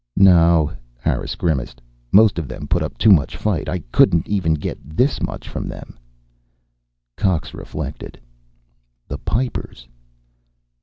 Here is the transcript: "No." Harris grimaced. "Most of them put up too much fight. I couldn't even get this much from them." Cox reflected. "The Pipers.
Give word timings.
"No." 0.17 0.71
Harris 0.99 1.35
grimaced. 1.35 1.79
"Most 2.11 2.39
of 2.39 2.47
them 2.47 2.67
put 2.67 2.81
up 2.81 2.97
too 2.97 3.11
much 3.11 3.37
fight. 3.37 3.69
I 3.69 3.83
couldn't 3.91 4.27
even 4.27 4.55
get 4.55 4.79
this 4.83 5.21
much 5.21 5.47
from 5.47 5.67
them." 5.67 5.95
Cox 7.15 7.53
reflected. 7.53 8.19
"The 9.07 9.19
Pipers. 9.19 9.87